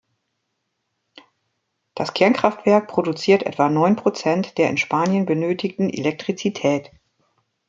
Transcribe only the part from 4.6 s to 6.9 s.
in Spanien benötigten Elektrizität.